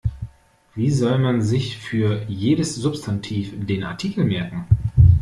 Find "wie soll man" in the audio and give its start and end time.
0.73-1.43